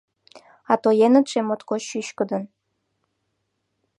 А 0.71 0.73
тоенытше 0.83 1.39
моткоч 1.41 1.81
чӱчкыдын. 1.89 2.43